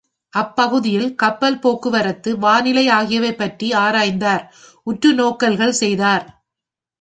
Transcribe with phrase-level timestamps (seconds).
[0.33, 4.43] அப்பகுதியில் கப்பல் போக்குவரத்து, வானிலை ஆகியவை பற்றி ஆராய்ந்தார்
[4.87, 6.25] உற்று நோக்கல்கள் செய்தார்.